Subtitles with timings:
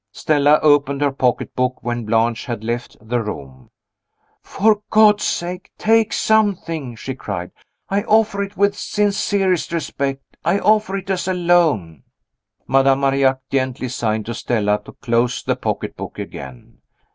[0.11, 3.69] Stella opened her pocketbook when Blanche had left the room.
[4.41, 7.51] "For God's sake, take something!" she cried.
[7.87, 12.01] "I offer it with the sincerest respect I offer it as a loan."
[12.67, 16.79] Madame Marillac gently signed to Stella to close the pocketbook again.